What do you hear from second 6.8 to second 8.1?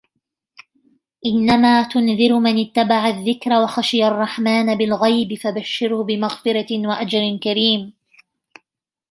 وأجر كريم